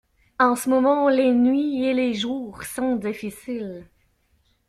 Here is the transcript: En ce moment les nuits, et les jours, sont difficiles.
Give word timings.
En 0.39 0.55
ce 0.55 0.67
moment 0.67 1.09
les 1.09 1.31
nuits, 1.31 1.83
et 1.85 1.93
les 1.93 2.15
jours, 2.15 2.63
sont 2.63 2.95
difficiles. 2.95 3.85